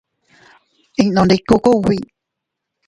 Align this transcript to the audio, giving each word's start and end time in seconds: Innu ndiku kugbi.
Innu 1.03 1.21
ndiku 1.25 1.55
kugbi. 1.63 1.97